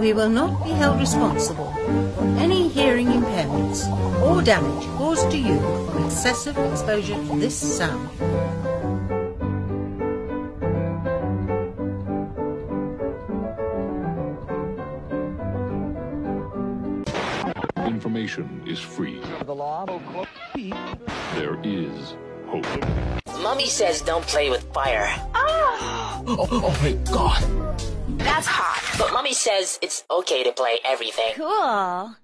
[0.00, 1.72] We will not be held responsible
[2.16, 3.84] for any hearing impairments
[4.22, 5.58] or damage caused to you
[5.90, 8.08] from excessive exposure to this sound.
[17.86, 19.20] Information is free.
[19.44, 19.84] The law.
[21.34, 22.64] There is hope.
[23.42, 25.14] Mummy says don't play with fire.
[26.32, 27.89] Oh, oh, oh my god.
[28.22, 28.98] That's hot.
[28.98, 31.32] But Mummy says it's okay to play everything.
[31.36, 32.14] Cool.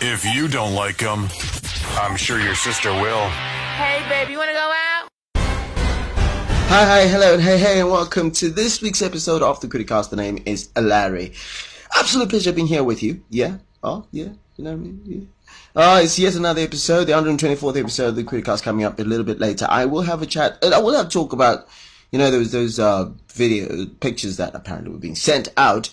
[0.00, 1.28] If you don't like them,
[1.96, 3.28] I'm sure your sister will.
[3.28, 5.08] Hey, baby, you wanna go out?
[6.70, 10.10] Hi, hi, hello, and hey, hey, and welcome to this week's episode of the Criticast.
[10.10, 11.32] The name is Larry.
[11.96, 13.22] Absolute pleasure being here with you.
[13.30, 13.56] Yeah?
[13.82, 14.28] Oh, yeah?
[14.56, 15.02] You know what I mean?
[15.04, 15.20] Yeah.
[15.74, 19.24] Uh, it's yet another episode, the 124th episode of the Criticast coming up a little
[19.24, 19.66] bit later.
[19.68, 21.66] I will have a chat, and I will have talk about,
[22.10, 25.90] you know, those, those, uh, video, pictures that apparently were being sent out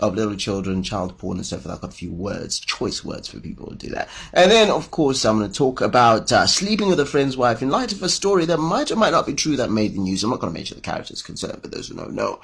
[0.00, 1.74] of little children, child porn and so forth.
[1.74, 4.08] I've got a few words, choice words for people to do that.
[4.32, 7.62] And then, of course, I'm going to talk about uh, sleeping with a friend's wife
[7.62, 10.00] in light of a story that might or might not be true that made the
[10.00, 10.24] news.
[10.24, 12.40] I'm not going to mention the characters concerned, but those who know, know.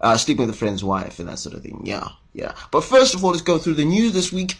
[0.00, 1.82] Uh, sleeping with a friend's wife and that sort of thing.
[1.84, 2.54] Yeah, yeah.
[2.70, 4.56] But first of all, let's go through the news this week.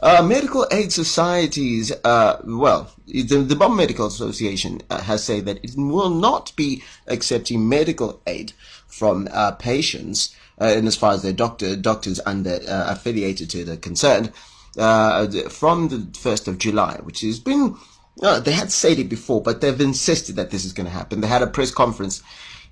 [0.00, 5.58] Uh, medical aid societies, uh, well, the, the Bomb Medical Association uh, has said that
[5.64, 8.52] it will not be accepting medical aid
[8.86, 13.76] from uh, patients uh, in as far as their doctor doctors under affiliated to the
[13.76, 14.32] concerned
[14.78, 17.76] uh, from the 1st of July, which has been
[18.20, 21.20] they had said it before, but they've insisted that this is going to happen.
[21.20, 22.22] They had a press conference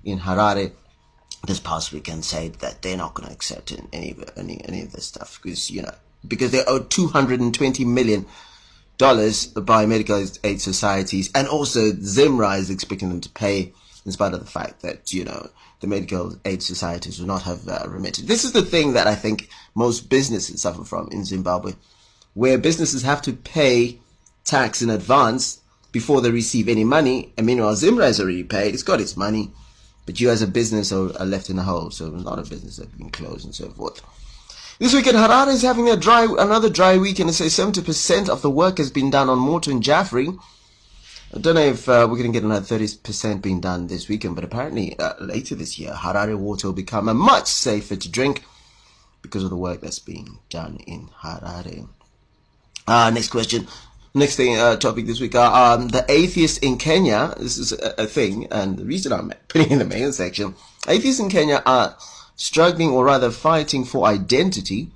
[0.03, 0.71] in Harare
[1.45, 5.05] this past weekend said that they're not going to accept any any any of this
[5.05, 5.93] stuff because you know
[6.25, 8.25] because they owe 220 million
[8.97, 13.73] dollars by medical aid societies and also Zimra is expecting them to pay
[14.05, 17.67] in spite of the fact that you know the medical aid societies will not have
[17.67, 18.27] uh, remitted.
[18.27, 21.73] This is the thing that I think most businesses suffer from in Zimbabwe,
[22.33, 23.99] where businesses have to pay
[24.43, 25.59] tax in advance
[25.91, 27.33] before they receive any money.
[27.37, 29.51] And meanwhile, Zimra has already paid; it's got its money,
[30.05, 31.91] but you as a business are, are left in the hole.
[31.91, 34.01] So a lot of businesses have been closed and so forth.
[34.79, 38.43] This weekend, Harare is having a dry, another dry week, and it says 70% of
[38.43, 40.37] the work has been done on Morton Jaffray.
[41.33, 44.35] I don't know if uh, we're going to get another 30% being done this weekend,
[44.35, 48.43] but apparently uh, later this year, Harare water will become a much safer to drink
[49.23, 51.89] because of the work that's being done in Harare.
[52.85, 53.67] Uh, next question.
[54.13, 57.33] Next thing, uh, topic this week, uh, um, the atheists in Kenya.
[57.37, 60.53] This is a, a thing, and the reason I'm putting in the main section,
[60.87, 61.97] atheists in Kenya are
[62.37, 64.89] struggling or rather fighting for identity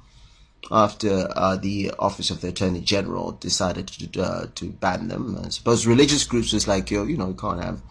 [0.72, 5.38] after uh, the office of the attorney general decided to uh, to ban them.
[5.44, 7.82] I suppose religious groups is like you, you know, you can't have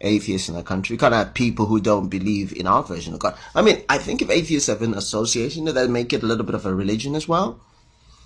[0.00, 0.94] atheists in the country.
[0.94, 3.36] You can't have people who don't believe in our version of God.
[3.54, 6.54] I mean, I think if atheists have an association, that make it a little bit
[6.54, 7.60] of a religion as well.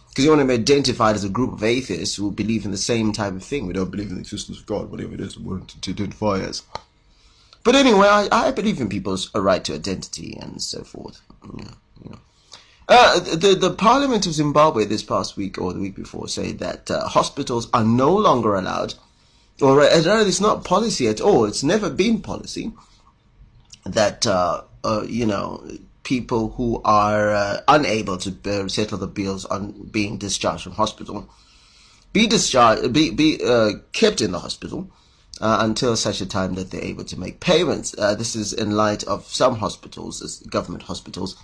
[0.09, 2.79] Because you want to be identified as a group of atheists who believe in the
[2.79, 3.67] same type of thing.
[3.67, 6.41] We don't believe in the existence of God, whatever it is we want to identify
[6.41, 6.63] as.
[7.67, 11.21] But anyway, I, I believe in people's right to identity and so forth.
[11.59, 11.65] Yeah,
[12.05, 12.19] you know.
[12.89, 16.89] Uh, the the Parliament of Zimbabwe this past week or the week before said that
[16.93, 18.95] uh, hospitals are no longer allowed,
[19.61, 21.45] or uh, it's not policy at all.
[21.45, 22.73] It's never been policy
[23.85, 25.69] that uh, uh, you know
[26.05, 31.29] people who are uh, unable to settle the bills on being discharged from hospital
[32.13, 33.39] be discharged, be be
[33.93, 34.89] kept in the hospital
[35.41, 37.95] uh, until such a time that they're able to make payments.
[37.99, 41.37] Uh, this is in light of some hospitals, government hospitals,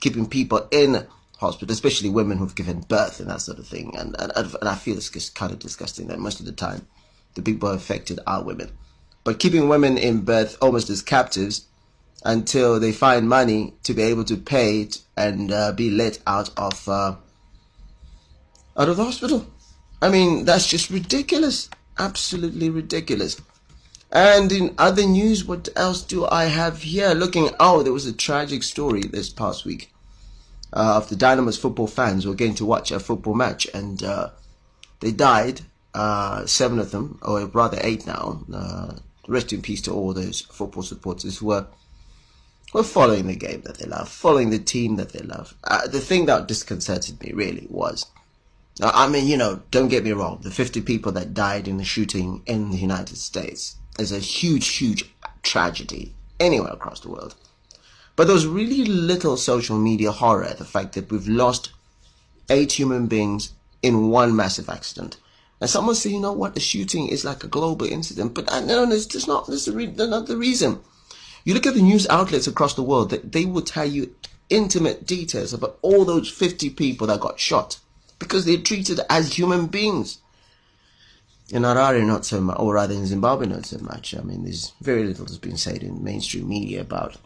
[0.00, 1.06] keeping people in
[1.38, 3.94] hospital, especially women who've given birth and that sort of thing.
[3.96, 6.86] And, and, and I feel it's just kind of disgusting that most of the time
[7.34, 8.70] the people affected are women.
[9.24, 11.66] But keeping women in birth almost as captives
[12.24, 16.50] until they find money to be able to pay it and uh, be let out
[16.56, 17.16] of uh,
[18.76, 19.46] out of the hospital.
[20.02, 21.68] I mean, that's just ridiculous
[21.98, 23.40] absolutely ridiculous.
[24.10, 27.10] And in other news, what else do I have here?
[27.14, 29.92] Looking, oh, there was a tragic story this past week
[30.72, 34.02] uh, of the Dynamos football fans who were going to watch a football match and
[34.02, 34.30] uh,
[35.00, 35.62] they died,
[35.94, 38.44] uh, seven of them, or rather eight now.
[38.52, 38.94] Uh,
[39.26, 41.66] rest in peace to all those football supporters who were,
[42.72, 45.54] were following the game that they love, following the team that they love.
[45.64, 48.06] Uh, the thing that disconcerted me really was
[48.80, 50.40] Uh, I mean, you know, don't get me wrong.
[50.42, 54.66] The 50 people that died in the shooting in the United States is a huge,
[54.68, 55.04] huge
[55.42, 57.36] tragedy anywhere across the world.
[58.16, 61.70] But there was really little social media horror at the fact that we've lost
[62.50, 65.18] eight human beings in one massive accident.
[65.60, 68.34] And someone say, you know what, the shooting is like a global incident.
[68.34, 70.80] But uh, no, no, not, that's, the re- not the reason.
[71.44, 74.14] You look at the news outlets across the world, they, they will tell you
[74.50, 77.78] intimate details about all those 50 people that got shot
[78.24, 80.18] because they're treated as human beings.
[81.50, 84.14] In Harare, not so much, or rather in Zimbabwe, not so much.
[84.16, 87.16] I mean, there's very little that's been said in mainstream media about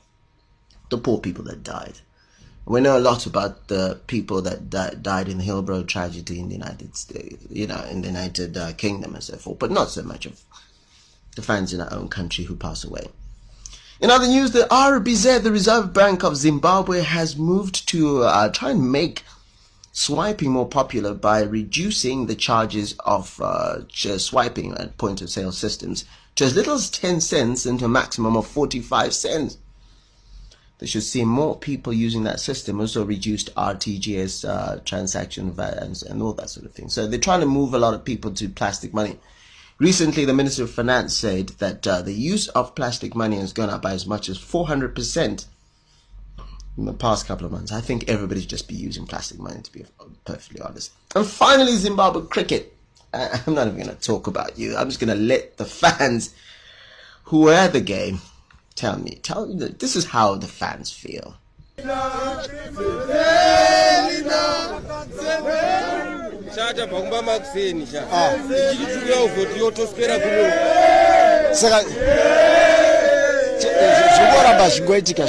[0.91, 2.01] the poor people that died.
[2.67, 6.49] We know a lot about the people that di- died in the Hillbrow tragedy in
[6.49, 9.89] the United States, you know, in the United uh, Kingdom and so forth, but not
[9.89, 10.43] so much of
[11.35, 13.07] the fans in our own country who pass away.
[14.01, 18.71] In other news, the RBZ, the Reserve Bank of Zimbabwe, has moved to uh, try
[18.71, 19.25] and make
[19.93, 26.05] swiping more popular by reducing the charges of uh, swiping at point of sale systems
[26.37, 29.59] to as little as 10 cents and a maximum of 45 cents.
[30.79, 36.23] They should see more people using that system, also reduced RTGS uh, transaction values and
[36.23, 36.89] all that sort of thing.
[36.89, 39.19] So they're trying to move a lot of people to plastic money.
[39.81, 43.71] Recently, the Minister of Finance said that uh, the use of plastic money has gone
[43.71, 45.47] up by as much as 400%
[46.79, 47.73] in the past couple of months.
[47.73, 49.85] I think everybody should just be using plastic money, to be
[50.25, 50.93] perfectly honest.
[51.15, 52.75] And finally, Zimbabwe cricket.
[53.13, 54.77] I'm not even going to talk about you.
[54.77, 56.35] I'm just going to let the fans
[57.25, 58.21] who were at the game
[58.77, 59.19] tell me.
[59.23, 61.37] Tell me that this is how the fans feel.
[66.55, 68.33] shata pakumba makuseni sha ah.
[68.71, 70.53] tichitukuya uvhoti yotoswera kuno
[71.55, 71.85] saka
[74.15, 75.29] zvinoramba zvingoitika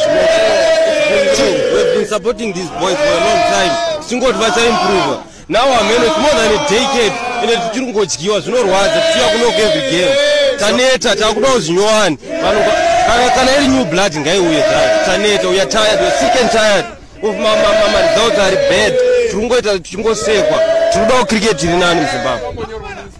[1.10, 3.74] We've been supporting these boys for a long time.
[4.02, 7.14] Tichingoti vachaimprova now ameno it's more than a decade
[7.44, 10.16] ende tichiri kungodyiwa zvinorwadza tichiya kunoko every game.
[10.60, 12.18] Taneta takudawo zvinyowani
[13.36, 16.86] kana iri new blood ngaiuye zvayo taneta are tired are sick and tired
[17.24, 18.94] of maresults ari bad.
[19.30, 20.60] Tiri kungoita tichingosekwa
[20.92, 22.66] tiri kudawo cricket iri nani muzimbabwe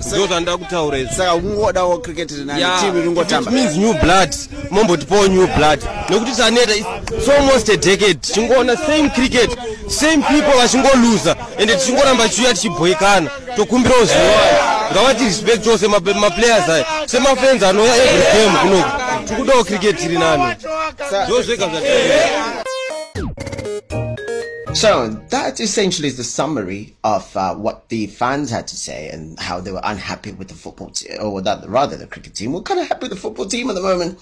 [0.08, 4.36] ndo zvandida kutaura izvo saka ungodawo cricket rinani timu ringotamba means new blood.
[4.72, 5.80] Mombotipawo new blood.
[6.10, 9.58] Nekuti taneta it's almost a decade tichingoona same cricket
[9.88, 14.58] same people vachingoluza ende tichingoramba tichiuya tichibhoikana tokumbirawo zvinowani
[14.92, 16.86] ngavati respect chose maplayers aya.
[17.06, 18.90] Semafans anouya every game kunoku
[19.28, 20.44] tikudawo cricket iri nani.
[21.28, 22.64] Ndo zvega zvatiaa
[24.74, 29.38] So that essentially is the summary of uh, what the fans had to say and
[29.40, 32.54] how they were unhappy with the football team, or that rather the cricket team.
[32.54, 34.20] We're kind of happy with the football team at the moment.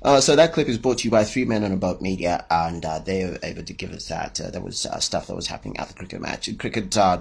[0.00, 2.44] Uh, so that clip is brought to you by Three Men on a Boat Media,
[2.50, 4.40] and uh, they were able to give us that.
[4.40, 6.48] Uh, there was uh, stuff that was happening at the cricket match.
[6.58, 7.20] Cricket uh,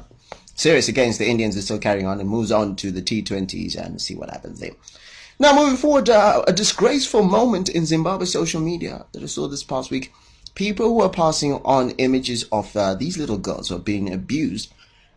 [0.56, 4.02] series against the Indians is still carrying on and moves on to the T20s and
[4.02, 4.72] see what happens there.
[5.40, 9.64] Now, moving forward, uh, a disgraceful moment in Zimbabwe social media that I saw this
[9.64, 10.14] past week
[10.56, 14.74] people were passing on images of uh, these little girls who are being abused.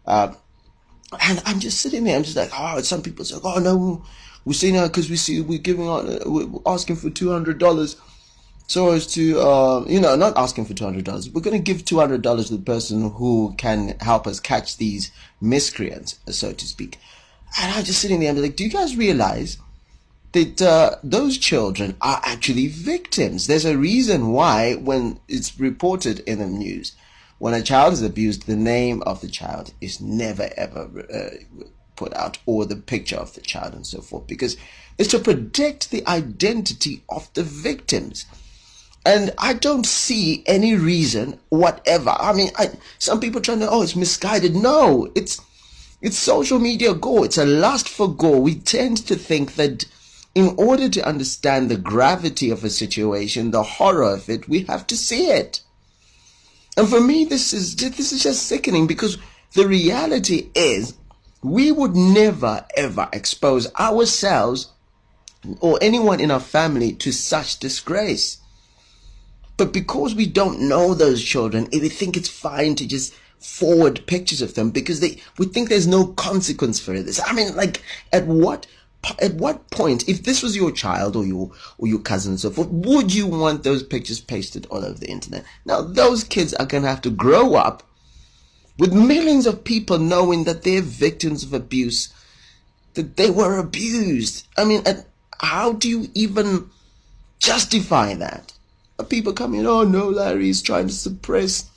[0.07, 0.35] Uh,
[1.21, 4.05] and I'm just sitting there, I'm just like, oh, some people say, oh no,
[4.45, 7.97] we're seeing her because we see, we're giving out, we're asking for $200
[8.67, 11.33] so as to, uh, you know, not asking for $200.
[11.33, 16.19] We're going to give $200 to the person who can help us catch these miscreants,
[16.29, 16.99] so to speak.
[17.61, 19.59] And I'm just sitting there, I'm like, do you guys realize
[20.35, 23.47] that uh, those children are actually victims.
[23.47, 26.95] There's a reason why, when it's reported in the news,
[27.39, 30.83] when a child is abused, the name of the child is never ever
[31.13, 31.63] uh,
[31.97, 34.57] put out, or the picture of the child, and so forth, because
[34.99, 38.27] it's to protect the identity of the victims.
[39.07, 42.11] And I don't see any reason whatever.
[42.11, 44.55] I mean, I, some people trying to, oh, it's misguided.
[44.55, 45.41] No, it's
[46.01, 47.23] it's social media go.
[47.25, 48.39] It's a lust for go.
[48.39, 49.85] We tend to think that
[50.35, 54.87] in order to understand the gravity of a situation, the horror of it, we have
[54.89, 55.61] to see it.
[56.77, 59.17] And for me, this is this is just sickening because
[59.53, 60.95] the reality is
[61.43, 64.73] we would never ever expose ourselves
[65.61, 68.39] or anyone in our family to such disgrace.
[69.57, 74.41] But because we don't know those children, we think it's fine to just forward pictures
[74.41, 77.21] of them because they we think there's no consequence for this.
[77.25, 78.67] I mean, like at what
[79.21, 82.51] at what point, if this was your child or your or your cousin and so
[82.51, 85.45] forth, would you want those pictures pasted all over the internet?
[85.65, 87.83] Now, those kids are gonna have to grow up
[88.79, 92.13] with millions of people knowing that they're victims of abuse,
[92.95, 94.47] that they were abused.
[94.57, 94.83] I mean,
[95.41, 96.71] how do you even
[97.39, 98.53] justify that?
[99.09, 101.71] People coming, oh no, Larry's trying to suppress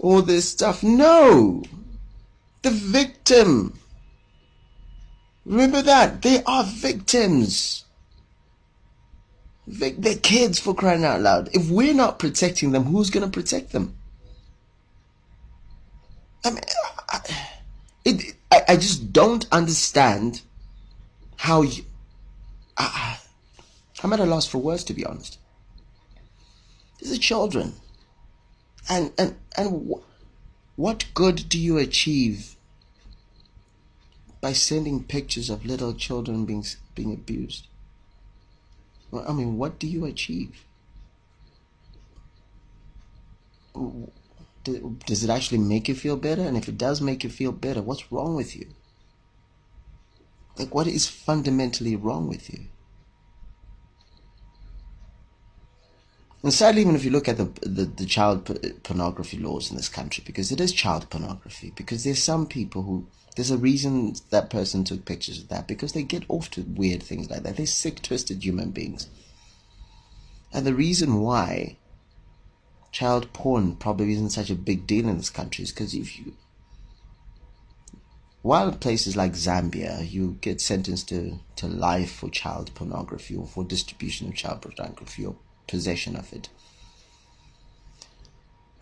[0.00, 0.82] all this stuff.
[0.82, 1.62] No!
[2.62, 3.79] The victim
[5.50, 6.22] Remember that.
[6.22, 7.84] They are victims.
[9.66, 11.50] Vic- they're kids for crying out loud.
[11.52, 13.96] If we're not protecting them, who's going to protect them?
[16.44, 16.62] I mean,
[17.08, 17.20] I,
[18.04, 20.42] it, I, I just don't understand
[21.36, 21.84] how you.
[22.78, 23.18] I,
[24.04, 25.40] I'm at a loss for words, to be honest.
[27.00, 27.74] These are children.
[28.88, 32.54] And and and wh- what good do you achieve
[34.40, 37.66] by sending pictures of little children being being abused?
[39.10, 40.64] Well, I mean, what do you achieve?
[44.64, 46.42] Does it actually make you feel better?
[46.42, 48.68] And if it does make you feel better, what's wrong with you?
[50.58, 52.66] Like, what is fundamentally wrong with you?
[56.42, 58.46] And sadly, even if you look at the, the, the child
[58.82, 63.06] pornography laws in this country, because it is child pornography, because there's some people who,
[63.36, 67.02] there's a reason that person took pictures of that, because they get off to weird
[67.02, 67.56] things like that.
[67.56, 69.08] They're sick, twisted human beings.
[70.52, 71.76] And the reason why
[72.90, 76.34] child porn probably isn't such a big deal in this country is because if you,
[78.42, 83.62] while places like Zambia, you get sentenced to, to life for child pornography or for
[83.62, 85.36] distribution of child pornography or
[85.68, 86.48] possession of it.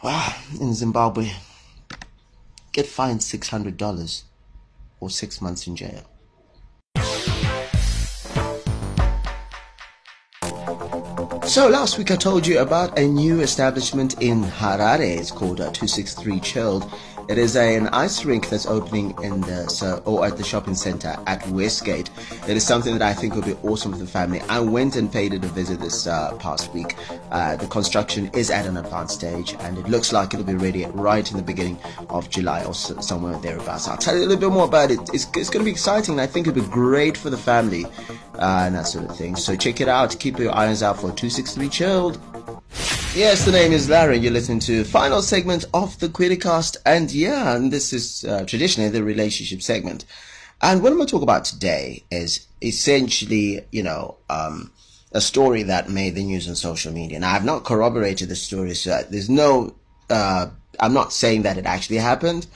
[0.02, 1.32] Wow, in Zimbabwe,
[2.72, 4.22] get fined $600
[5.00, 6.04] or six months in jail.
[11.48, 15.18] So last week I told you about a new establishment in Harare.
[15.18, 16.92] It's called uh, 263 Chilled.
[17.28, 20.74] It is a, an ice rink that's opening in the so, or at the shopping
[20.74, 22.08] center at Westgate.
[22.48, 24.40] It is something that I think will be awesome for the family.
[24.48, 26.96] I went and paid it a visit this uh, past week.
[27.30, 30.86] Uh, the construction is at an advanced stage, and it looks like it'll be ready
[30.86, 33.88] right in the beginning of July or so, somewhere thereabouts.
[33.88, 34.98] I'll tell you a little bit more about it.
[35.12, 37.84] It's, it's going to be exciting, I think it'll be great for the family
[38.38, 39.36] uh, and that sort of thing.
[39.36, 40.18] So check it out.
[40.18, 42.37] Keep your eyes out for 263 Chilled.
[43.18, 44.18] Yes, the name is Larry.
[44.18, 48.90] You're listening to final segment of the Criticast, and yeah, and this is uh, traditionally
[48.90, 50.04] the relationship segment.
[50.62, 54.70] And what I'm going to talk about today is essentially, you know, um,
[55.10, 57.18] a story that made the news on social media.
[57.18, 59.74] Now, I've not corroborated the story, so there's no,
[60.08, 60.46] uh,
[60.78, 62.46] I'm not saying that it actually happened,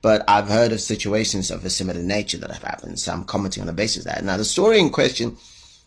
[0.00, 3.60] but I've heard of situations of a similar nature that have happened, so I'm commenting
[3.60, 4.24] on the basis of that.
[4.24, 5.36] Now, the story in question,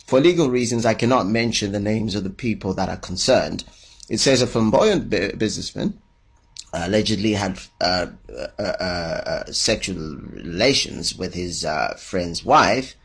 [0.06, 3.64] for legal reasons, I cannot mention the names of the people that are concerned
[4.12, 5.98] it says a flamboyant businessman
[6.74, 12.96] allegedly had uh, uh, uh, sexual relations with his uh, friend's wife.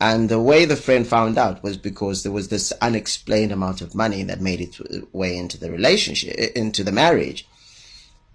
[0.00, 3.96] And the way the friend found out was because there was this unexplained amount of
[3.96, 4.80] money that made its
[5.12, 7.48] way into the relationship, into the marriage.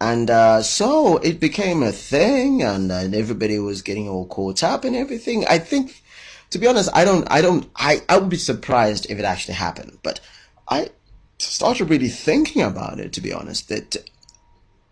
[0.02, 4.84] And uh, so it became a thing, and, and everybody was getting all caught up
[4.84, 5.46] and everything.
[5.48, 6.04] I think,
[6.50, 9.54] to be honest, I don't, I don't, I, I would be surprised if it actually
[9.54, 10.00] happened.
[10.04, 10.20] But
[10.68, 10.90] I,
[11.38, 13.98] started really thinking about it, to be honest, that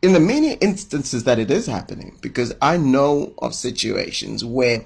[0.01, 4.86] in the many instances that it is happening, because I know of situations where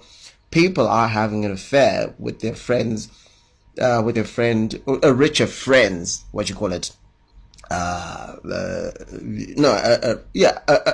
[0.51, 3.09] people are having an affair with their friends,
[3.79, 6.91] uh, with their friend, a richer friends, what you call it,
[7.71, 10.93] uh, uh no, uh, uh, yeah, uh,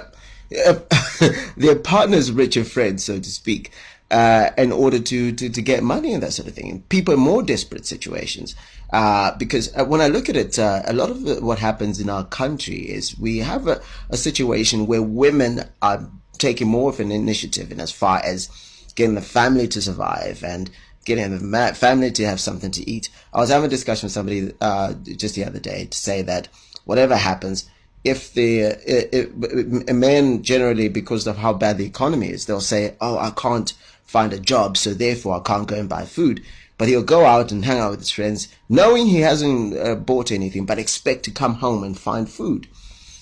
[1.57, 3.71] their partner's richer friend, so to speak
[4.11, 6.83] uh, in order to, to, to get money and that sort of thing.
[6.89, 8.55] People in more desperate situations.
[8.91, 12.09] Uh, because uh, when I look at it, uh, a lot of what happens in
[12.09, 17.11] our country is we have a, a situation where women are taking more of an
[17.11, 18.49] initiative in as far as
[18.95, 20.69] getting the family to survive and
[21.05, 23.09] getting the family to have something to eat.
[23.33, 26.49] I was having a discussion with somebody uh, just the other day to say that
[26.83, 27.69] whatever happens,
[28.03, 32.95] if the if, a man generally because of how bad the economy is, they'll say,
[32.99, 33.73] "Oh, I can't
[34.11, 36.43] find a job, so therefore I can't go and buy food.
[36.77, 40.31] But he'll go out and hang out with his friends, knowing he hasn't uh, bought
[40.31, 42.67] anything, but expect to come home and find food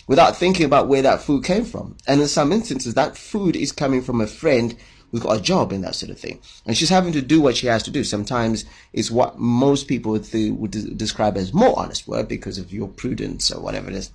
[0.08, 1.96] without thinking about where that food came from.
[2.08, 4.76] And in some instances, that food is coming from a friend
[5.12, 6.40] who's got a job and that sort of thing.
[6.66, 8.04] And she's having to do what she has to do.
[8.04, 13.52] Sometimes it's what most people would, describe as more honest work because of your prudence
[13.52, 14.12] or whatever it is.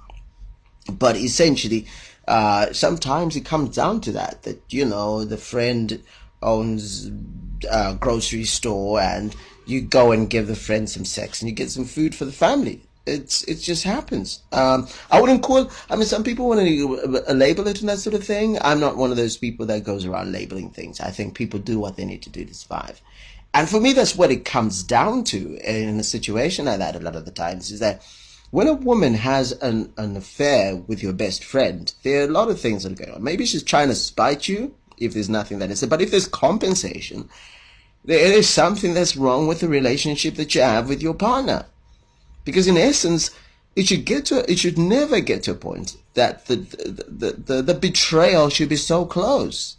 [0.91, 1.87] But essentially,
[2.27, 6.03] uh, sometimes it comes down to that, that, you know, the friend
[6.45, 7.11] owns
[7.71, 9.35] a grocery store and
[9.67, 12.33] you go and give the friend some sex and you get some food for the
[12.33, 12.83] family.
[13.07, 14.43] It's it just happens.
[14.53, 15.71] Um, I wouldn't call.
[15.91, 18.59] I mean, some people want to label it and that sort of thing.
[18.63, 21.01] I'm not one of those people that goes around labeling things.
[21.01, 23.03] I think people do what they need to do to survive.
[23.53, 26.97] And for me, that's what it comes down to in a situation like that.
[26.97, 28.03] A lot of the times is that
[28.51, 32.49] when a woman has an, an affair with your best friend, there are a lot
[32.51, 33.23] of things that are going on.
[33.23, 35.91] Maybe she's trying to spite you if there's nothing that is said.
[35.91, 37.29] But if there's compensation,
[38.05, 41.67] there is something that's wrong with the relationship that you have with your partner.
[42.45, 43.31] Because in essence,
[43.77, 47.63] it should get to it should never get to a point that the the, the,
[47.63, 49.77] the betrayal should be so close.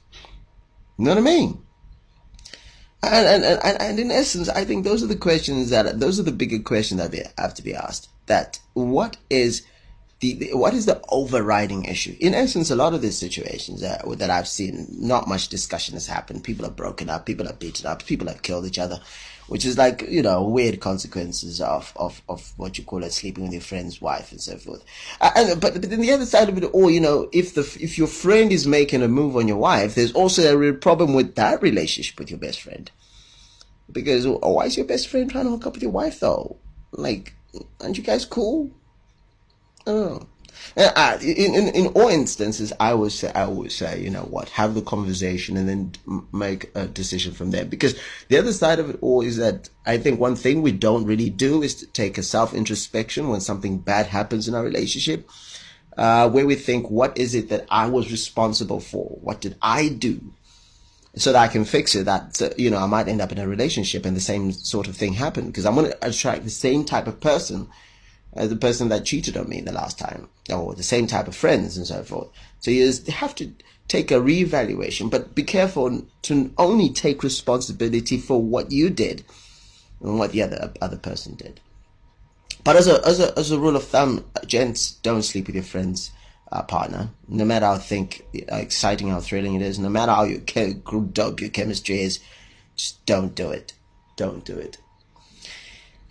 [0.98, 1.66] You know what I mean?
[3.04, 6.24] And, and, and, and in essence, I think those are the questions that, those are
[6.24, 8.10] the bigger questions that have to be asked.
[8.26, 9.64] That what is
[10.26, 12.16] the, the what is the overriding issue?
[12.20, 16.08] In essence, a lot of these situations that, that I've seen, not much discussion has
[16.08, 16.44] happened.
[16.44, 19.00] People are broken up, people are beaten up, people have killed each other,
[19.48, 23.44] which is like you know weird consequences of of, of what you call it, sleeping
[23.44, 24.84] with your friend's wife and so forth.
[25.22, 27.62] Uh, and but but then the other side of it all, you know, if the
[27.80, 31.14] if your friend is making a move on your wife, there's also a real problem
[31.14, 32.90] with that relationship with your best friend.
[33.92, 36.58] Because oh, why is your best friend trying to hook up with your wife though?
[36.92, 37.36] Like,
[37.80, 38.72] aren't you guys cool?
[39.88, 40.28] Oh.
[40.78, 44.50] Uh, in, in in all instances, I would say I would say you know what,
[44.50, 47.66] have the conversation and then make a decision from there.
[47.66, 51.06] Because the other side of it all is that I think one thing we don't
[51.06, 55.30] really do is to take a self introspection when something bad happens in our relationship,
[55.98, 59.18] uh, where we think, what is it that I was responsible for?
[59.22, 60.20] What did I do?
[61.16, 63.48] So that I can fix it, that, you know, I might end up in a
[63.48, 66.84] relationship and the same sort of thing happen because I'm going to attract the same
[66.84, 67.70] type of person
[68.36, 71.36] as the person that cheated on me the last time, or the same type of
[71.36, 72.30] friends and so forth.
[72.60, 73.54] So you have to
[73.88, 79.24] take a reevaluation, but be careful to only take responsibility for what you did
[80.02, 81.62] and what the other other person did.
[82.64, 85.64] But as a as a as a rule of thumb, gents, don't sleep with your
[85.64, 86.12] friends.
[86.52, 90.24] Uh, partner, no matter how think how exciting, how thrilling it is, no matter how
[90.24, 92.20] you dope your chemistry is,
[92.76, 93.74] just don't do it.
[94.16, 94.78] Don't do it.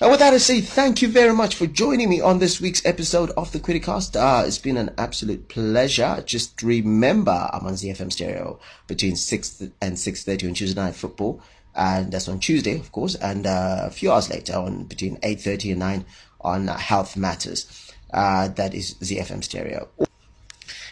[0.01, 2.85] And with that, I say thank you very much for joining me on this week's
[2.85, 4.17] episode of the Criticast.
[4.17, 6.21] Uh, it's been an absolute pleasure.
[6.27, 8.59] Just remember, I'm on ZFM Stereo
[8.89, 11.41] between 6 and 6.30 on Tuesday Night Football.
[11.77, 13.15] And that's on Tuesday, of course.
[13.15, 16.05] And uh, a few hours later, on between 8.30 and 9
[16.41, 17.93] on uh, Health Matters.
[18.13, 19.89] Uh, that is ZFM Stereo.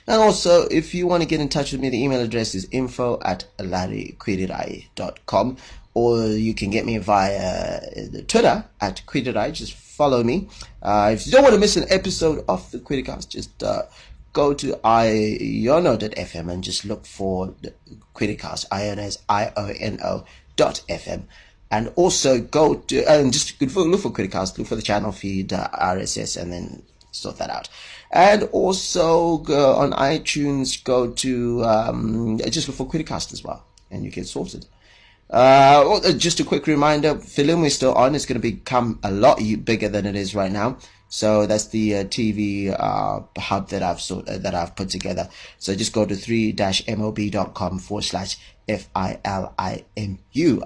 [0.07, 2.69] And also, if you want to get in touch with me, the email address is
[2.71, 5.57] info at larrykwirirayi.com
[5.95, 7.81] or you can get me via
[8.27, 9.53] Twitter at Kwirirayi.
[9.53, 10.49] Just follow me.
[10.81, 13.83] Uh, if you don't want to miss an episode of the Quiddicast, just uh,
[14.33, 17.75] go to iono.fm and just look for the
[18.15, 18.69] Quiddicast.
[18.69, 20.25] Iono is I-O-N-O
[20.57, 21.25] dot FM.
[21.71, 25.69] And also go to, and just look for, for look for the channel feed, uh,
[25.69, 27.69] RSS, and then sort that out.
[28.11, 34.05] And also go on iTunes, go to, um, just look for Quiddicast as well, and
[34.05, 34.67] you get sorted.
[35.33, 38.15] Uh, uh, just a quick reminder, Filimu is still on.
[38.15, 40.77] It's going to become a lot bigger than it is right now.
[41.09, 45.29] So that's the uh, TV uh, hub that I've sort uh, that I've put together.
[45.59, 49.05] So just go to 3-mob.com forward slash F-I-L-I-M-U.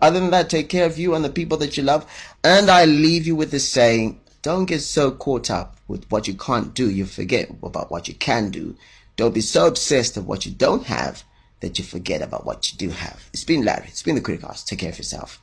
[0.03, 2.05] Other than that, take care of you and the people that you love.
[2.45, 6.35] And I leave you with this saying, don't get so caught up with what you
[6.35, 8.77] can't do, you forget about what you can do.
[9.17, 11.25] Don't be so obsessed with what you don't have
[11.61, 13.29] that you forget about what you do have.
[13.33, 13.87] It's been Larry.
[13.89, 14.67] It's been the Criticast.
[14.67, 15.41] Take care of yourself.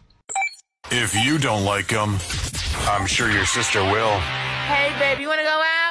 [0.91, 2.17] If you don't like them,
[2.87, 4.19] I'm sure your sister will.
[4.67, 5.82] Hey, babe, you want to go out?